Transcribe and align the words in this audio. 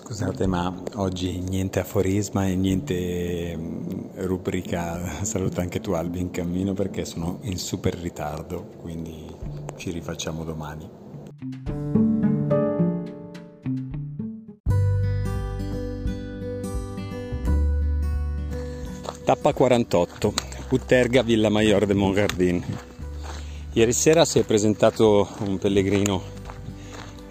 Scusate, 0.00 0.46
ma 0.46 0.72
oggi 0.94 1.40
niente 1.40 1.80
aforisma 1.80 2.46
e 2.46 2.54
niente 2.54 3.56
mm, 3.56 4.10
rubrica 4.26 5.00
Saluta 5.26 5.60
anche 5.60 5.80
tu 5.80 5.90
Albi 5.90 6.20
in 6.20 6.30
cammino 6.30 6.72
perché 6.72 7.04
sono 7.04 7.40
in 7.42 7.58
super 7.58 7.94
ritardo, 7.94 8.68
quindi 8.80 9.26
ci 9.74 9.90
rifacciamo 9.90 10.44
domani. 10.44 10.88
Tappa 19.24 19.52
48, 19.52 20.32
Utterga, 20.70 21.22
Villa 21.22 21.48
Maior 21.48 21.86
de 21.86 21.94
Montgardin. 21.94 22.64
Ieri 23.72 23.92
sera 23.92 24.24
si 24.24 24.38
è 24.38 24.44
presentato 24.44 25.28
un 25.40 25.58
pellegrino 25.58 26.37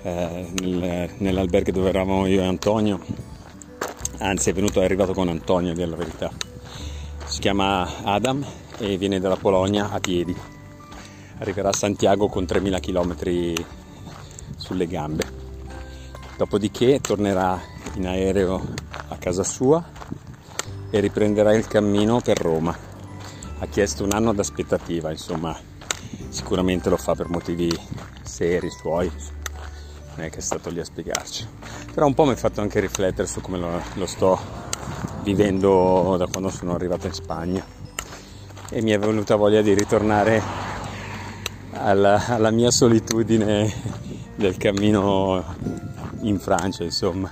eh, 0.07 0.47
nel, 0.61 1.09
nell'albergo 1.17 1.71
dove 1.71 1.89
eravamo 1.89 2.27
io 2.27 2.41
e 2.41 2.45
Antonio, 2.45 3.01
anzi 4.19 4.51
è 4.51 4.53
venuto, 4.53 4.79
è 4.79 4.85
arrivato 4.85 5.13
con 5.13 5.27
Antonio, 5.27 5.71
a 5.71 5.75
dire 5.75 5.87
la 5.87 5.97
verità. 5.97 6.31
Si 7.25 7.41
chiama 7.41 8.03
Adam 8.03 8.43
e 8.77 8.97
viene 8.97 9.19
dalla 9.19 9.35
Polonia 9.35 9.91
a 9.91 9.99
piedi. 9.99 10.33
Arriverà 11.39 11.69
a 11.69 11.73
Santiago 11.73 12.29
con 12.29 12.45
3000 12.45 12.79
km 12.79 13.15
sulle 14.55 14.87
gambe. 14.87 15.25
Dopodiché 16.37 17.01
tornerà 17.01 17.59
in 17.95 18.07
aereo 18.07 18.65
a 19.09 19.17
casa 19.17 19.43
sua 19.43 19.83
e 20.89 20.99
riprenderà 21.01 21.53
il 21.53 21.67
cammino 21.67 22.21
per 22.21 22.37
Roma. 22.39 22.75
Ha 23.59 23.65
chiesto 23.67 24.05
un 24.05 24.13
anno 24.13 24.33
d'aspettativa, 24.33 25.11
insomma, 25.11 25.57
sicuramente 26.29 26.89
lo 26.89 26.97
fa 26.97 27.13
per 27.13 27.27
motivi 27.27 27.69
seri 28.23 28.69
suoi, 28.69 29.11
non 30.17 30.25
è 30.25 30.29
che 30.29 30.39
è 30.39 30.41
stato 30.41 30.69
lì 30.69 30.79
a 30.79 30.85
spiegarci. 30.85 31.47
Però 31.93 32.05
un 32.05 32.13
po' 32.13 32.25
mi 32.25 32.31
ha 32.31 32.35
fatto 32.35 32.59
anche 32.59 32.79
riflettere 32.79 33.27
su 33.27 33.39
come 33.39 33.57
lo, 33.57 33.81
lo 33.93 34.05
sto 34.07 34.39
vivendo 35.23 36.15
da 36.17 36.27
quando 36.27 36.49
sono 36.49 36.73
arrivato 36.73 37.07
in 37.07 37.13
Spagna 37.13 37.63
e 38.69 38.81
mi 38.81 38.91
è 38.91 38.99
venuta 38.99 39.35
voglia 39.35 39.61
di 39.61 39.73
ritornare 39.73 40.41
alla, 41.71 42.25
alla 42.27 42.51
mia 42.51 42.71
solitudine 42.71 43.71
del 44.35 44.57
cammino 44.57 45.43
in 46.21 46.39
Francia, 46.39 46.83
insomma. 46.83 47.31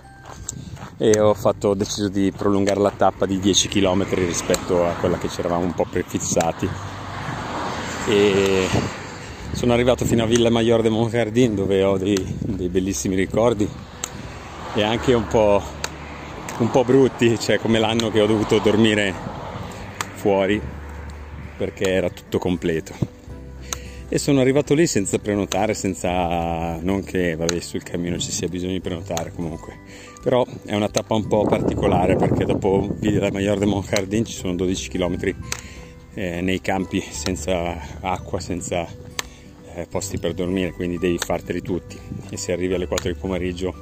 E 0.98 1.20
ho, 1.20 1.34
fatto, 1.34 1.70
ho 1.70 1.74
deciso 1.74 2.08
di 2.08 2.32
prolungare 2.32 2.80
la 2.80 2.92
tappa 2.92 3.26
di 3.26 3.40
10 3.40 3.68
km 3.68 4.08
rispetto 4.14 4.86
a 4.86 4.94
quella 4.94 5.18
che 5.18 5.28
ci 5.28 5.40
eravamo 5.40 5.66
un 5.66 5.74
po' 5.74 5.86
prefissati. 5.90 6.70
E 8.08 8.68
sono 9.56 9.72
arrivato 9.72 10.04
fino 10.04 10.24
a 10.24 10.26
Villa 10.26 10.50
Maior 10.50 10.82
de 10.82 10.90
Montjardin 10.90 11.56
dove 11.56 11.82
ho 11.82 11.98
dei, 11.98 12.18
dei 12.40 12.68
bellissimi 12.68 13.16
ricordi 13.16 13.68
e 14.76 14.84
anche 14.84 15.14
un 15.14 15.28
po', 15.28 15.64
un 16.58 16.70
po' 16.70 16.84
brutti, 16.84 17.40
cioè 17.40 17.58
come 17.58 17.80
l'anno 17.80 18.12
che 18.12 18.20
ho 18.20 18.26
dovuto 18.26 18.60
dormire 18.60 19.14
fuori 20.16 20.62
perché 21.58 21.90
era 21.90 22.10
tutto 22.10 22.38
completo. 22.38 22.94
E 24.10 24.20
sono 24.20 24.42
arrivato 24.42 24.74
lì 24.74 24.86
senza 24.88 25.20
prenotare, 25.20 25.74
senza 25.74 26.78
non 26.82 27.06
che 27.06 27.38
vabbè, 27.38 27.60
sul 27.62 27.82
cammino 27.82 28.18
ci 28.18 28.32
sia 28.32 28.50
bisogno 28.50 28.74
di 28.74 28.82
prenotare 28.82 29.32
comunque. 29.34 29.78
Però 30.22 30.46
è 30.66 30.76
una 30.76 30.90
tappa 30.90 31.16
un 31.16 31.28
po' 31.28 31.46
particolare 31.46 32.18
perché 32.18 32.44
dopo 32.44 32.94
Villa 33.00 33.32
Maior 33.32 33.58
de 33.58 33.66
Montjardin 33.66 34.26
ci 34.26 34.34
sono 34.34 34.54
12 34.54 34.90
km 34.90 35.34
eh, 36.14 36.42
nei 36.42 36.60
campi 36.60 37.00
senza 37.00 37.78
acqua, 38.02 38.42
senza 38.42 39.05
eh, 39.76 39.88
posti 39.88 40.18
per 40.18 40.34
dormire, 40.34 40.72
quindi 40.72 40.98
devi 40.98 41.18
farteli 41.18 41.62
tutti 41.62 42.00
e 42.30 42.38
se 42.38 42.54
arrivi 42.54 42.74
alle 42.74 42.88
4 42.88 43.12
di 43.12 43.20
pomeriggio 43.20 43.74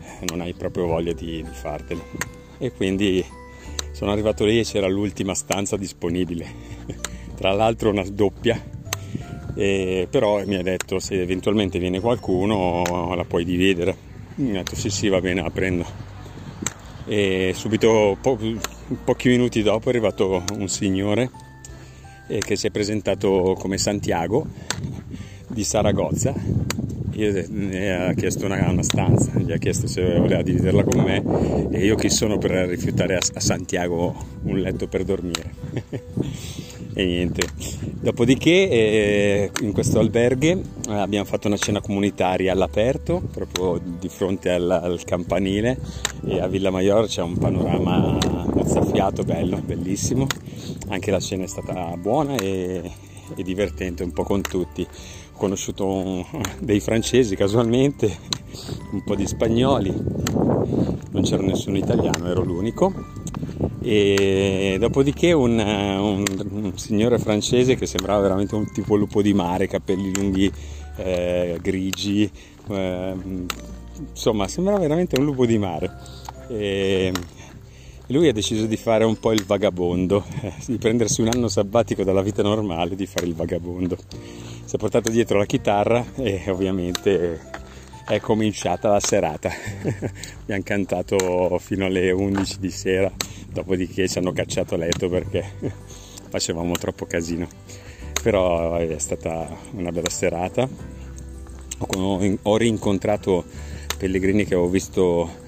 eh, 0.00 0.24
non 0.26 0.40
hai 0.40 0.52
proprio 0.52 0.86
voglia 0.86 1.12
di, 1.12 1.42
di 1.42 1.50
farteli. 1.50 2.00
E 2.58 2.72
quindi 2.72 3.24
sono 3.92 4.12
arrivato 4.12 4.44
lì 4.44 4.60
e 4.60 4.64
c'era 4.64 4.86
l'ultima 4.86 5.34
stanza 5.34 5.76
disponibile, 5.76 6.46
tra 7.34 7.52
l'altro 7.52 7.90
una 7.90 8.04
doppia, 8.04 8.62
e, 9.54 10.06
però 10.10 10.44
mi 10.44 10.56
ha 10.56 10.62
detto 10.62 10.98
se 10.98 11.20
eventualmente 11.20 11.78
viene 11.78 12.00
qualcuno 12.00 13.14
la 13.14 13.24
puoi 13.24 13.44
dividere. 13.44 14.14
Mi 14.36 14.50
ha 14.50 14.62
detto 14.62 14.76
sì 14.76 14.90
sì 14.90 15.08
va 15.08 15.20
bene 15.20 15.40
la 15.40 15.50
prendo. 15.50 15.86
E 17.06 17.52
subito 17.54 18.18
po- 18.20 18.38
pochi 19.02 19.28
minuti 19.28 19.62
dopo 19.62 19.86
è 19.86 19.88
arrivato 19.90 20.44
un 20.52 20.68
signore 20.68 21.30
eh, 22.26 22.40
che 22.40 22.56
si 22.56 22.66
è 22.66 22.70
presentato 22.70 23.56
come 23.58 23.78
Santiago 23.78 24.46
di 25.56 25.64
Saragozza 25.64 26.34
mi 27.48 27.90
ha 27.90 28.12
chiesto 28.12 28.44
una, 28.44 28.68
una, 28.68 28.82
stanza, 28.82 29.32
gli 29.38 29.50
ha 29.50 29.56
chiesto 29.56 29.86
se 29.86 30.18
voleva 30.18 30.42
dividerla 30.42 30.84
con 30.84 31.02
me 31.02 31.70
e 31.70 31.82
io 31.82 31.94
chi 31.94 32.10
sono 32.10 32.36
per 32.36 32.50
rifiutare 32.68 33.14
a, 33.14 33.20
a 33.32 33.40
Santiago 33.40 34.14
un 34.42 34.58
letto 34.58 34.86
per 34.86 35.04
dormire. 35.04 35.54
e 36.92 37.04
niente. 37.04 37.40
Dopodiché 38.00 38.68
eh, 38.68 39.50
in 39.62 39.72
questo 39.72 39.98
alberghe 39.98 40.60
eh, 40.88 40.92
abbiamo 40.92 41.24
fatto 41.24 41.46
una 41.46 41.56
cena 41.56 41.80
comunitaria 41.80 42.52
all'aperto, 42.52 43.22
proprio 43.32 43.80
di 43.98 44.08
fronte 44.10 44.50
al, 44.50 44.70
al 44.70 45.02
campanile 45.04 45.78
e 46.26 46.38
a 46.38 46.46
Villa 46.48 46.70
Maior 46.70 47.06
c'è 47.06 47.22
un 47.22 47.38
panorama 47.38 48.18
mozzafiato 48.52 49.22
bello, 49.22 49.58
bellissimo. 49.64 50.26
Anche 50.88 51.10
la 51.10 51.20
cena 51.20 51.44
è 51.44 51.48
stata 51.48 51.96
buona 51.96 52.36
e, 52.36 52.90
e 53.34 53.42
divertente 53.42 54.02
un 54.02 54.12
po' 54.12 54.24
con 54.24 54.42
tutti 54.42 54.86
ho 55.36 55.38
conosciuto 55.38 56.26
dei 56.58 56.80
francesi 56.80 57.36
casualmente, 57.36 58.18
un 58.92 59.04
po' 59.04 59.14
di 59.14 59.26
spagnoli, 59.26 59.94
non 61.10 61.22
c'era 61.22 61.42
nessuno 61.42 61.76
italiano, 61.76 62.26
ero 62.26 62.42
l'unico. 62.42 62.92
E 63.82 64.78
dopodiché 64.80 65.32
un, 65.32 65.58
un, 65.58 66.24
un 66.50 66.72
signore 66.76 67.18
francese 67.18 67.76
che 67.76 67.86
sembrava 67.86 68.22
veramente 68.22 68.54
un 68.54 68.72
tipo 68.72 68.96
lupo 68.96 69.22
di 69.22 69.32
mare, 69.32 69.68
capelli 69.68 70.12
lunghi 70.12 70.50
eh, 70.96 71.58
grigi, 71.60 72.28
eh, 72.68 73.14
insomma 74.10 74.48
sembrava 74.48 74.78
veramente 74.78 75.18
un 75.18 75.26
lupo 75.26 75.46
di 75.46 75.58
mare. 75.58 75.92
E 76.48 77.12
lui 78.08 78.28
ha 78.28 78.32
deciso 78.32 78.66
di 78.66 78.76
fare 78.76 79.04
un 79.04 79.18
po' 79.18 79.32
il 79.32 79.44
vagabondo, 79.44 80.24
di 80.66 80.78
prendersi 80.78 81.20
un 81.20 81.28
anno 81.28 81.48
sabbatico 81.48 82.02
dalla 82.02 82.22
vita 82.22 82.42
normale, 82.42 82.96
di 82.96 83.06
fare 83.06 83.26
il 83.26 83.34
vagabondo 83.34 83.96
si 84.66 84.74
è 84.74 84.78
portato 84.80 85.10
dietro 85.10 85.38
la 85.38 85.46
chitarra 85.46 86.04
e 86.16 86.42
ovviamente 86.48 87.40
è 88.04 88.18
cominciata 88.18 88.90
la 88.90 88.98
serata. 88.98 89.48
Abbiamo 90.42 90.62
cantato 90.64 91.56
fino 91.60 91.86
alle 91.86 92.10
11 92.10 92.58
di 92.58 92.70
sera, 92.72 93.10
dopodiché 93.48 94.08
ci 94.08 94.18
hanno 94.18 94.32
cacciato 94.32 94.74
a 94.74 94.78
letto 94.78 95.08
perché 95.08 95.44
facevamo 96.28 96.72
troppo 96.72 97.06
casino. 97.06 97.46
Però 98.20 98.74
è 98.74 98.98
stata 98.98 99.48
una 99.70 99.92
bella 99.92 100.10
serata. 100.10 100.68
Ho 101.78 102.56
rincontrato 102.56 103.44
pellegrini 103.96 104.44
che 104.46 104.54
avevo 104.54 104.68
visto 104.68 105.44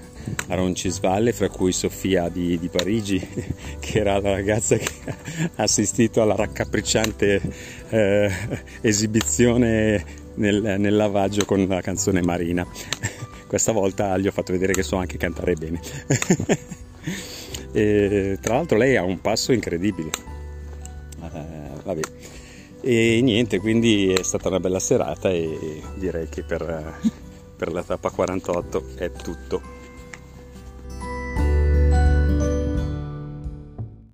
a 0.47 0.55
Roncisvalle, 0.55 1.33
fra 1.33 1.49
cui 1.49 1.71
Sofia 1.71 2.29
di, 2.29 2.57
di, 2.59 2.67
Parigi, 2.69 3.19
che 3.79 3.99
era 3.99 4.19
la 4.19 4.31
ragazza 4.31 4.77
che 4.77 4.89
ha 5.55 5.63
assistito 5.63 6.21
alla 6.21 6.35
raccapricciante 6.35 7.41
eh, 7.89 8.31
esibizione 8.81 10.03
nel, 10.35 10.61
nel, 10.79 10.95
lavaggio 10.95 11.45
con 11.45 11.65
la 11.67 11.81
canzone 11.81 12.21
Marina. 12.21 12.65
Questa 13.47 13.71
volta 13.71 14.17
gli 14.17 14.27
ho 14.27 14.31
fatto 14.31 14.51
vedere 14.51 14.73
che 14.73 14.83
so 14.83 14.95
anche 14.95 15.17
cantare 15.17 15.55
bene. 15.55 15.79
e, 17.71 18.37
tra 18.41 18.55
l'altro 18.55 18.77
lei 18.77 18.95
ha 18.95 19.03
un 19.03 19.21
passo 19.21 19.51
incredibile. 19.51 20.09
Eh, 21.21 21.81
vabbè. 21.83 22.01
E 22.81 23.19
niente, 23.21 23.59
quindi 23.59 24.13
è 24.13 24.23
stata 24.23 24.47
una 24.47 24.59
bella 24.59 24.79
serata 24.79 25.29
e 25.29 25.81
direi 25.95 26.29
che 26.29 26.43
per, 26.43 26.97
per 27.57 27.73
la 27.73 27.83
tappa 27.83 28.09
48 28.09 28.83
è 28.95 29.11
tutto. 29.11 29.77